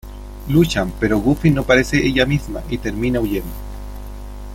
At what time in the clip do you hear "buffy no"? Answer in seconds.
1.19-1.61